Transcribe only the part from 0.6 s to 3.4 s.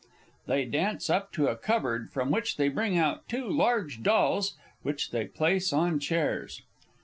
dance up to a cupboard, from which they bring out